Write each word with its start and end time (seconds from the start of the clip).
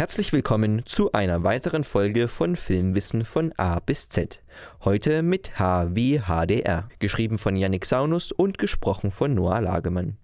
Herzlich 0.00 0.32
willkommen 0.32 0.86
zu 0.86 1.12
einer 1.12 1.44
weiteren 1.44 1.84
Folge 1.84 2.26
von 2.26 2.56
Filmwissen 2.56 3.26
von 3.26 3.52
A 3.58 3.80
bis 3.80 4.08
Z. 4.08 4.42
Heute 4.82 5.20
mit 5.20 5.58
H 5.58 5.94
wie 5.94 6.20
HDR, 6.20 6.88
geschrieben 7.00 7.36
von 7.36 7.54
Yannick 7.54 7.84
Saunus 7.84 8.32
und 8.32 8.56
gesprochen 8.56 9.10
von 9.10 9.34
Noah 9.34 9.60
Lagemann. 9.60 10.16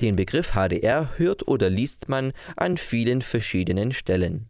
Den 0.00 0.16
Begriff 0.16 0.52
HDR 0.52 1.10
hört 1.16 1.48
oder 1.48 1.70
liest 1.70 2.08
man 2.08 2.32
an 2.56 2.76
vielen 2.76 3.22
verschiedenen 3.22 3.92
Stellen. 3.92 4.48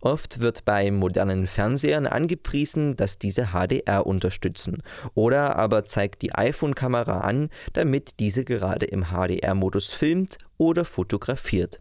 Oft 0.00 0.38
wird 0.40 0.64
bei 0.64 0.90
modernen 0.92 1.46
Fernsehern 1.48 2.06
angepriesen, 2.06 2.96
dass 2.96 3.18
diese 3.18 3.48
HDR 3.48 4.06
unterstützen, 4.06 4.82
oder 5.14 5.56
aber 5.56 5.84
zeigt 5.84 6.22
die 6.22 6.32
iPhone-Kamera 6.32 7.20
an, 7.20 7.50
damit 7.72 8.20
diese 8.20 8.44
gerade 8.44 8.86
im 8.86 9.06
HDR-Modus 9.06 9.92
filmt 9.92 10.38
oder 10.58 10.84
fotografiert. 10.84 11.80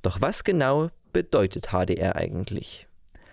Doch 0.00 0.20
was 0.20 0.42
genau 0.42 0.88
bedeutet 1.12 1.68
HDR 1.68 2.16
eigentlich? 2.16 2.86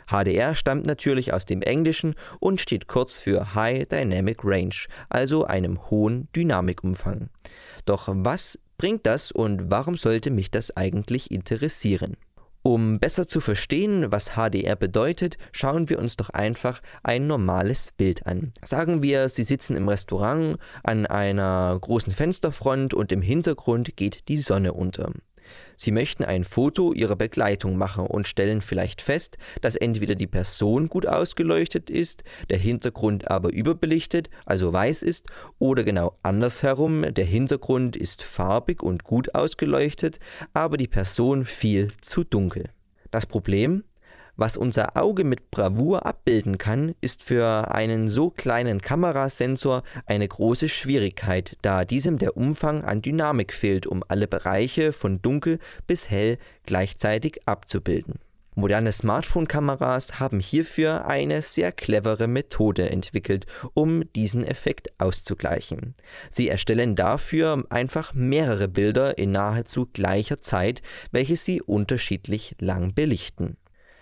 HDR 0.07 0.53
stammt 0.53 0.85
natürlich 0.85 1.33
aus 1.33 1.45
dem 1.45 1.61
Englischen 1.61 2.15
und 2.39 2.61
steht 2.61 2.87
kurz 2.87 3.17
für 3.17 3.55
High 3.55 3.87
Dynamic 3.87 4.39
Range, 4.43 4.75
also 5.09 5.45
einem 5.45 5.89
hohen 5.89 6.27
Dynamikumfang. 6.35 7.29
Doch 7.85 8.07
was 8.11 8.59
bringt 8.77 9.05
das 9.05 9.31
und 9.31 9.69
warum 9.69 9.97
sollte 9.97 10.31
mich 10.31 10.51
das 10.51 10.75
eigentlich 10.75 11.31
interessieren? 11.31 12.17
Um 12.65 12.99
besser 12.99 13.27
zu 13.27 13.41
verstehen, 13.41 14.11
was 14.11 14.31
HDR 14.31 14.75
bedeutet, 14.75 15.37
schauen 15.51 15.87
wir 15.87 15.99
uns 15.99 16.15
doch 16.15 16.31
einfach 16.31 16.81
ein 17.03 17.27
normales 17.27 17.91
Bild 17.91 18.25
an. 18.25 18.53
Sagen 18.63 19.03
wir, 19.03 19.29
Sie 19.29 19.43
sitzen 19.43 19.75
im 19.75 19.87
Restaurant 19.87 20.57
an 20.83 21.05
einer 21.05 21.77
großen 21.79 22.11
Fensterfront 22.11 22.95
und 22.95 23.11
im 23.11 23.21
Hintergrund 23.21 23.95
geht 23.95 24.27
die 24.29 24.37
Sonne 24.37 24.73
unter. 24.73 25.11
Sie 25.75 25.91
möchten 25.91 26.23
ein 26.23 26.43
Foto 26.43 26.93
ihrer 26.93 27.15
Begleitung 27.15 27.77
machen 27.77 28.05
und 28.07 28.27
stellen 28.27 28.61
vielleicht 28.61 29.01
fest, 29.01 29.37
dass 29.61 29.75
entweder 29.75 30.15
die 30.15 30.27
Person 30.27 30.87
gut 30.87 31.05
ausgeleuchtet 31.05 31.89
ist, 31.89 32.23
der 32.49 32.57
Hintergrund 32.57 33.29
aber 33.29 33.51
überbelichtet, 33.51 34.29
also 34.45 34.71
weiß 34.71 35.01
ist, 35.01 35.27
oder 35.59 35.83
genau 35.83 36.17
andersherum, 36.23 37.13
der 37.13 37.25
Hintergrund 37.25 37.95
ist 37.95 38.23
farbig 38.23 38.81
und 38.81 39.03
gut 39.03 39.35
ausgeleuchtet, 39.35 40.19
aber 40.53 40.77
die 40.77 40.87
Person 40.87 41.45
viel 41.45 41.89
zu 42.01 42.23
dunkel. 42.23 42.69
Das 43.11 43.25
Problem? 43.25 43.83
Was 44.37 44.57
unser 44.57 44.97
Auge 44.97 45.23
mit 45.23 45.49
Bravour 45.49 46.05
abbilden 46.05 46.57
kann, 46.57 46.93
ist 46.99 47.23
für 47.23 47.73
einen 47.73 48.09
so 48.09 48.29
kleinen 48.29 48.81
Kamerasensor 48.81 49.83
eine 50.05 50.27
große 50.27 50.67
Schwierigkeit, 50.67 51.55
da 51.61 51.85
diesem 51.85 52.17
der 52.17 52.35
Umfang 52.35 52.83
an 52.83 53.01
Dynamik 53.01 53.53
fehlt, 53.53 53.87
um 53.87 54.03
alle 54.07 54.27
Bereiche 54.27 54.91
von 54.91 55.21
dunkel 55.21 55.59
bis 55.87 56.09
hell 56.09 56.37
gleichzeitig 56.65 57.47
abzubilden. 57.47 58.15
Moderne 58.57 58.93
Smartphone-Kameras 58.93 60.19
haben 60.19 60.39
hierfür 60.39 61.07
eine 61.07 61.41
sehr 61.41 61.73
clevere 61.73 62.27
Methode 62.27 62.89
entwickelt, 62.89 63.45
um 63.73 64.03
diesen 64.13 64.45
Effekt 64.45 64.89
auszugleichen. 64.97 65.93
Sie 66.29 66.47
erstellen 66.47 66.95
dafür 66.95 67.65
einfach 67.69 68.13
mehrere 68.13 68.69
Bilder 68.69 69.17
in 69.17 69.31
nahezu 69.31 69.89
gleicher 69.91 70.41
Zeit, 70.41 70.81
welche 71.11 71.35
sie 71.35 71.61
unterschiedlich 71.61 72.55
lang 72.59 72.93
belichten. 72.93 73.57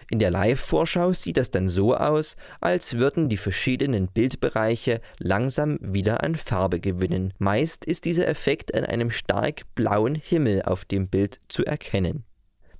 In 0.09 0.19
der 0.19 0.31
Live-Vorschau 0.31 1.13
sieht 1.13 1.37
das 1.37 1.51
dann 1.51 1.69
so 1.69 1.95
aus, 1.95 2.35
als 2.61 2.97
würden 2.97 3.29
die 3.29 3.37
verschiedenen 3.37 4.07
Bildbereiche 4.07 5.01
langsam 5.19 5.77
wieder 5.81 6.23
an 6.23 6.35
Farbe 6.35 6.79
gewinnen. 6.79 7.33
Meist 7.39 7.85
ist 7.85 8.05
dieser 8.05 8.27
Effekt 8.27 8.75
an 8.75 8.85
einem 8.85 9.11
stark 9.11 9.61
blauen 9.75 10.15
Himmel 10.15 10.63
auf 10.63 10.85
dem 10.85 11.07
Bild 11.07 11.39
zu 11.49 11.65
erkennen. 11.65 12.23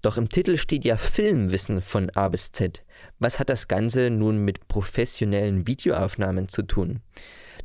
Doch 0.01 0.17
im 0.17 0.27
Titel 0.27 0.57
steht 0.57 0.83
ja 0.83 0.97
Filmwissen 0.97 1.81
von 1.81 2.09
A 2.09 2.27
bis 2.27 2.51
Z. 2.51 2.83
Was 3.19 3.39
hat 3.39 3.49
das 3.49 3.69
Ganze 3.69 4.09
nun 4.09 4.39
mit 4.39 4.67
professionellen 4.67 5.65
Videoaufnahmen 5.65 6.49
zu 6.49 6.63
tun? 6.63 6.99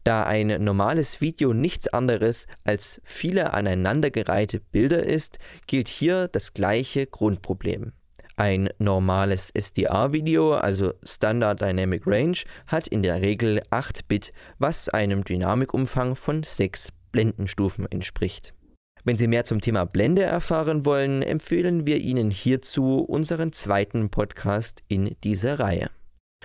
Da 0.04 0.22
ein 0.22 0.62
normales 0.62 1.20
Video 1.20 1.52
nichts 1.52 1.88
anderes 1.88 2.47
als 2.62 3.00
viele 3.04 3.52
aneinandergereihte 3.52 4.60
Bilder 4.60 5.02
ist, 5.02 5.38
gilt 5.66 5.88
hier 5.88 6.28
das 6.28 6.54
gleiche 6.54 7.06
Grundproblem. 7.06 7.92
Ein 8.38 8.71
normales 8.78 9.50
SDR-Video, 9.50 10.53
also 10.53 10.94
Standard 11.03 11.60
Dynamic 11.60 12.06
Range, 12.06 12.38
hat 12.69 12.87
in 12.87 13.03
der 13.03 13.21
Regel 13.21 13.60
8 13.71 14.06
Bit, 14.06 14.32
was 14.60 14.88
einem 14.88 15.25
Dynamikumfang 15.25 16.15
von 16.15 16.44
6 16.44 16.93
Blendenstufen 17.10 17.91
entspricht. 17.91 18.54
Wenn 19.03 19.16
Sie 19.16 19.27
mehr 19.27 19.44
zum 19.44 19.60
Thema 19.60 19.87
Blende 19.87 20.22
erfahren 20.22 20.87
wollen, 20.87 21.22
empfehlen 21.22 21.84
wir 21.84 21.97
Ihnen 21.97 22.31
hierzu 22.31 23.00
unseren 23.00 23.53
zweiten 23.53 24.09
Podcast 24.09 24.84
in 24.87 25.16
dieser 25.25 25.59
Reihe. 25.59 25.91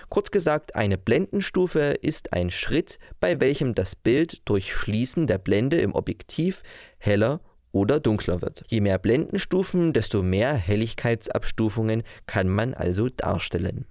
Kurz 0.09 0.32
gesagt, 0.32 0.76
eine 0.76 0.98
Blendenstufe 0.98 1.94
ist 2.02 2.34
ein 2.34 2.50
Schritt, 2.50 2.98
bei 3.20 3.40
welchem 3.40 3.76
das 3.76 3.96
Bild 3.96 4.42
durch 4.46 4.74
Schließen 4.74 5.28
der 5.28 5.38
Blende 5.38 5.78
im 5.78 5.94
Objektiv 5.94 6.64
heller 6.98 7.40
oder 7.73 8.00
dunkler 8.00 8.41
wird. 8.41 8.63
Je 8.67 8.79
mehr 8.79 8.97
Blendenstufen, 8.97 9.91
desto 9.91 10.23
mehr 10.23 10.53
Helligkeitsabstufungen 10.53 12.03
kann 12.25 12.47
man 12.47 12.73
also 12.73 13.09
darstellen. 13.09 13.85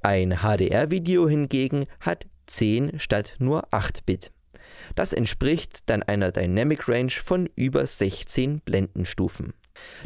Ein 0.00 0.38
HDR-Video 0.38 1.28
hingegen 1.28 1.86
hat 2.00 2.26
10 2.46 2.98
statt 2.98 3.34
nur 3.38 3.72
8 3.72 4.06
Bit. 4.06 4.32
Das 4.94 5.12
entspricht 5.12 5.88
dann 5.90 6.02
einer 6.02 6.32
Dynamic 6.32 6.88
Range 6.88 7.12
von 7.12 7.48
über 7.56 7.86
16 7.86 8.60
Blendenstufen. 8.60 9.52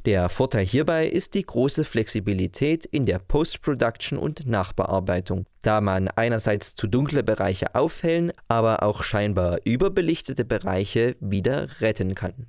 Der 0.04 0.28
Vorteil 0.28 0.64
hierbei 0.64 1.06
ist 1.06 1.34
die 1.34 1.44
große 1.44 1.84
Flexibilität 1.84 2.84
in 2.84 3.04
der 3.04 3.18
Post-Production 3.18 4.18
und 4.18 4.46
Nachbearbeitung, 4.46 5.46
da 5.62 5.80
man 5.80 6.08
einerseits 6.08 6.74
zu 6.76 6.86
dunkle 6.86 7.22
Bereiche 7.22 7.74
aufhellen, 7.74 8.32
aber 8.48 8.82
auch 8.82 9.02
scheinbar 9.02 9.58
überbelichtete 9.64 10.44
Bereiche 10.44 11.16
wieder 11.20 11.80
retten 11.80 12.14
kann. 12.14 12.46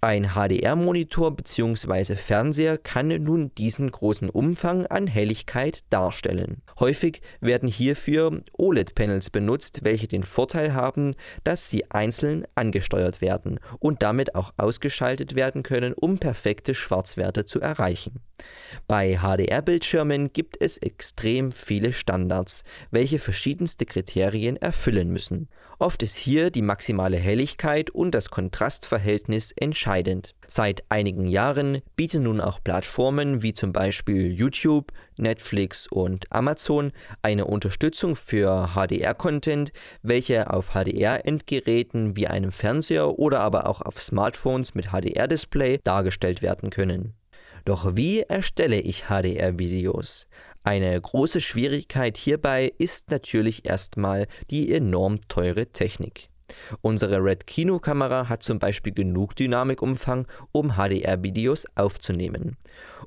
Ein 0.00 0.30
HDR-Monitor 0.34 1.34
bzw. 1.34 2.14
Fernseher 2.14 2.78
kann 2.78 3.08
nun 3.08 3.52
diesen 3.56 3.90
großen 3.90 4.30
Umfang 4.30 4.86
an 4.86 5.08
Helligkeit 5.08 5.82
darstellen. 5.90 6.62
Häufig 6.78 7.20
werden 7.40 7.68
hierfür 7.68 8.42
OLED-Panels 8.52 9.30
benutzt, 9.30 9.80
welche 9.82 10.06
den 10.06 10.22
Vorteil 10.22 10.72
haben, 10.72 11.16
dass 11.42 11.68
sie 11.68 11.90
einzeln 11.90 12.46
angesteuert 12.54 13.20
werden 13.20 13.58
und 13.80 14.04
damit 14.04 14.36
auch 14.36 14.52
ausgeschaltet 14.56 15.34
werden 15.34 15.64
können, 15.64 15.94
um 15.94 16.18
perfekte 16.18 16.76
Schwarzwerte 16.76 17.44
zu 17.44 17.60
erreichen. 17.60 18.20
Bei 18.86 19.18
HDR-Bildschirmen 19.18 20.32
gibt 20.32 20.62
es 20.62 20.78
extrem 20.78 21.50
viele 21.50 21.92
Standards, 21.92 22.62
welche 22.92 23.18
verschiedenste 23.18 23.84
Kriterien 23.84 24.56
erfüllen 24.56 25.10
müssen. 25.10 25.48
Oft 25.80 26.04
ist 26.04 26.16
hier 26.16 26.50
die 26.50 26.62
maximale 26.62 27.16
Helligkeit 27.16 27.90
und 27.90 28.12
das 28.12 28.30
Kontrastverhältnis 28.30 29.50
entscheidend. 29.52 29.87
Seit 30.46 30.84
einigen 30.90 31.26
Jahren 31.26 31.80
bieten 31.96 32.24
nun 32.24 32.42
auch 32.42 32.62
Plattformen 32.62 33.42
wie 33.42 33.54
zum 33.54 33.72
Beispiel 33.72 34.30
YouTube, 34.30 34.92
Netflix 35.16 35.86
und 35.86 36.30
Amazon 36.30 36.92
eine 37.22 37.46
Unterstützung 37.46 38.14
für 38.14 38.74
HDR-Content, 38.74 39.72
welche 40.02 40.50
auf 40.50 40.72
HDR-Endgeräten 40.74 42.16
wie 42.16 42.26
einem 42.26 42.52
Fernseher 42.52 43.18
oder 43.18 43.40
aber 43.40 43.66
auch 43.66 43.80
auf 43.80 43.98
Smartphones 44.00 44.74
mit 44.74 44.88
HDR-Display 44.88 45.80
dargestellt 45.84 46.42
werden 46.42 46.68
können. 46.68 47.14
Doch 47.64 47.96
wie 47.96 48.20
erstelle 48.20 48.80
ich 48.80 49.04
HDR-Videos? 49.04 50.26
Eine 50.64 51.00
große 51.00 51.40
Schwierigkeit 51.40 52.18
hierbei 52.18 52.72
ist 52.76 53.10
natürlich 53.10 53.66
erstmal 53.66 54.26
die 54.50 54.70
enorm 54.70 55.20
teure 55.28 55.66
Technik. 55.66 56.28
Unsere 56.80 57.22
Red 57.22 57.46
Kino 57.46 57.78
Kamera 57.78 58.28
hat 58.28 58.42
zum 58.42 58.58
Beispiel 58.58 58.92
genug 58.92 59.36
Dynamikumfang, 59.36 60.26
um 60.52 60.72
HDR-Videos 60.76 61.66
aufzunehmen. 61.74 62.56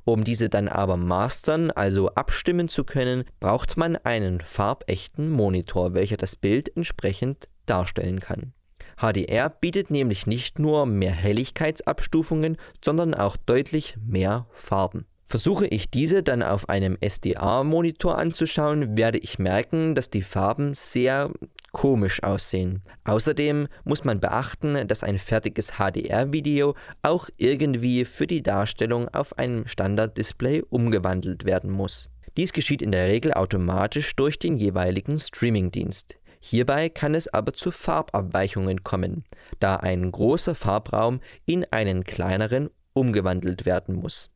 Um 0.03 0.23
diese 0.23 0.49
dann 0.49 0.67
aber 0.67 0.97
mastern, 0.97 1.71
also 1.71 2.09
abstimmen 2.09 2.69
zu 2.69 2.83
können, 2.83 3.25
braucht 3.39 3.77
man 3.77 3.95
einen 3.97 4.41
farbechten 4.41 5.29
Monitor, 5.29 5.93
welcher 5.93 6.17
das 6.17 6.35
Bild 6.35 6.75
entsprechend 6.75 7.47
darstellen 7.65 8.19
kann. 8.19 8.53
HDR 8.97 9.49
bietet 9.49 9.89
nämlich 9.89 10.27
nicht 10.27 10.59
nur 10.59 10.85
mehr 10.85 11.11
Helligkeitsabstufungen, 11.11 12.57
sondern 12.83 13.13
auch 13.13 13.35
deutlich 13.37 13.95
mehr 14.05 14.45
Farben. 14.51 15.05
Versuche 15.27 15.65
ich 15.65 15.89
diese 15.89 16.23
dann 16.23 16.43
auf 16.43 16.67
einem 16.69 16.97
SDA-Monitor 16.99 18.17
anzuschauen, 18.17 18.97
werde 18.97 19.17
ich 19.17 19.39
merken, 19.39 19.95
dass 19.95 20.09
die 20.09 20.23
Farben 20.23 20.73
sehr 20.73 21.31
komisch 21.71 22.21
aussehen. 22.23 22.81
Außerdem 23.03 23.67
muss 23.83 24.03
man 24.03 24.19
beachten, 24.19 24.87
dass 24.87 25.03
ein 25.03 25.19
fertiges 25.19 25.73
HDR-Video 25.77 26.75
auch 27.01 27.29
irgendwie 27.37 28.05
für 28.05 28.27
die 28.27 28.43
Darstellung 28.43 29.07
auf 29.09 29.37
einem 29.37 29.67
Standard-Display 29.67 30.63
umgewandelt 30.69 31.45
werden 31.45 31.71
muss. 31.71 32.09
Dies 32.37 32.53
geschieht 32.53 32.81
in 32.81 32.91
der 32.91 33.07
Regel 33.07 33.33
automatisch 33.33 34.15
durch 34.15 34.39
den 34.39 34.55
jeweiligen 34.57 35.17
Streamingdienst. 35.17 36.17
Hierbei 36.39 36.89
kann 36.89 37.13
es 37.13 37.27
aber 37.27 37.53
zu 37.53 37.71
Farbabweichungen 37.71 38.83
kommen, 38.83 39.25
da 39.59 39.75
ein 39.75 40.11
großer 40.11 40.55
Farbraum 40.55 41.21
in 41.45 41.65
einen 41.71 42.03
kleineren 42.03 42.69
umgewandelt 42.93 43.65
werden 43.65 43.95
muss. 43.95 44.29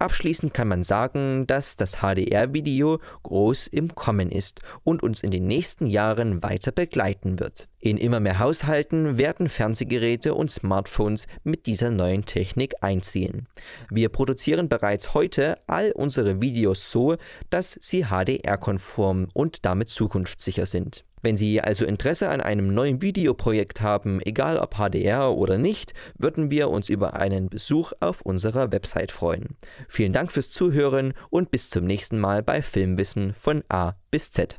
Abschließend 0.00 0.54
kann 0.54 0.66
man 0.66 0.82
sagen, 0.82 1.46
dass 1.46 1.76
das 1.76 1.96
HDR-Video 1.96 3.00
groß 3.22 3.66
im 3.66 3.94
Kommen 3.94 4.32
ist 4.32 4.60
und 4.82 5.02
uns 5.02 5.22
in 5.22 5.30
den 5.30 5.46
nächsten 5.46 5.86
Jahren 5.86 6.42
weiter 6.42 6.72
begleiten 6.72 7.38
wird. 7.38 7.68
In 7.80 7.98
immer 7.98 8.18
mehr 8.18 8.38
Haushalten 8.38 9.18
werden 9.18 9.50
Fernsehgeräte 9.50 10.32
und 10.32 10.50
Smartphones 10.50 11.26
mit 11.44 11.66
dieser 11.66 11.90
neuen 11.90 12.24
Technik 12.24 12.76
einziehen. 12.80 13.46
Wir 13.90 14.08
produzieren 14.08 14.70
bereits 14.70 15.12
heute 15.12 15.58
all 15.66 15.92
unsere 15.92 16.40
Videos 16.40 16.90
so, 16.90 17.16
dass 17.50 17.76
sie 17.78 18.06
HDR-konform 18.06 19.28
und 19.34 19.66
damit 19.66 19.90
zukunftssicher 19.90 20.64
sind. 20.64 21.04
Wenn 21.22 21.36
Sie 21.36 21.60
also 21.60 21.84
Interesse 21.84 22.28
an 22.28 22.40
einem 22.40 22.72
neuen 22.72 23.02
Videoprojekt 23.02 23.80
haben, 23.80 24.20
egal 24.24 24.58
ob 24.58 24.76
HDR 24.76 25.32
oder 25.32 25.58
nicht, 25.58 25.94
würden 26.16 26.50
wir 26.50 26.70
uns 26.70 26.88
über 26.88 27.14
einen 27.14 27.48
Besuch 27.48 27.92
auf 28.00 28.22
unserer 28.22 28.72
Website 28.72 29.12
freuen. 29.12 29.56
Vielen 29.88 30.12
Dank 30.12 30.32
fürs 30.32 30.50
Zuhören 30.50 31.14
und 31.28 31.50
bis 31.50 31.70
zum 31.70 31.84
nächsten 31.84 32.18
Mal 32.18 32.42
bei 32.42 32.62
Filmwissen 32.62 33.34
von 33.34 33.62
A 33.68 33.94
bis 34.10 34.30
Z. 34.30 34.58